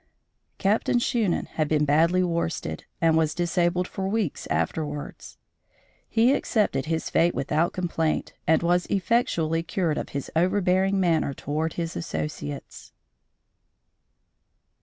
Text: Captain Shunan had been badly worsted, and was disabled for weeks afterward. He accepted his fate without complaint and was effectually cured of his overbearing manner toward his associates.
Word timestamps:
Captain 0.57 0.97
Shunan 0.97 1.45
had 1.45 1.67
been 1.69 1.85
badly 1.85 2.23
worsted, 2.23 2.85
and 2.99 3.15
was 3.15 3.35
disabled 3.35 3.87
for 3.87 4.07
weeks 4.07 4.47
afterward. 4.47 5.17
He 6.09 6.33
accepted 6.33 6.87
his 6.87 7.11
fate 7.11 7.35
without 7.35 7.71
complaint 7.71 8.33
and 8.47 8.63
was 8.63 8.87
effectually 8.87 9.61
cured 9.61 9.99
of 9.99 10.09
his 10.09 10.31
overbearing 10.35 10.99
manner 10.99 11.35
toward 11.35 11.73
his 11.73 11.95
associates. 11.95 12.91